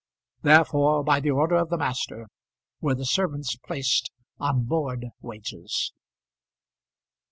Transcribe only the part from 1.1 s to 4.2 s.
the order of the master, were the servants placed